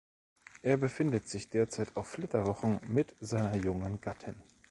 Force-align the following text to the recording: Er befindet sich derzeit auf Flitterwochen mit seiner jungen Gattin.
Er 0.63 0.77
befindet 0.77 1.27
sich 1.27 1.49
derzeit 1.51 1.95
auf 1.95 2.07
Flitterwochen 2.07 2.79
mit 2.87 3.15
seiner 3.19 3.55
jungen 3.55 4.01
Gattin. 4.01 4.33